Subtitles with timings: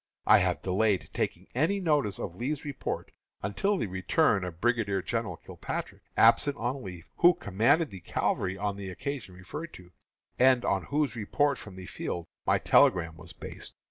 [0.25, 3.11] I have delayed taking any notice of Lee's report
[3.43, 8.77] until the return of Brigadier General Kilpatrick, absent on leave, who commanded the cavalry on
[8.77, 9.91] the occasion referred to,
[10.39, 13.75] and on whose report from the field my telegram was based.